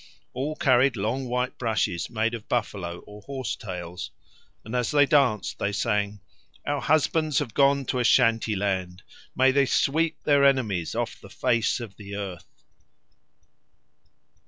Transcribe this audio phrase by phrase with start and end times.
[0.33, 4.09] All carried long white brushes made of buffalo or horse tails,
[4.65, 6.21] and as they danced they sang,
[6.65, 9.03] "Our husbands have gone to Ashanteeland;
[9.35, 12.63] may they sweep their enemies off the face of the earth!"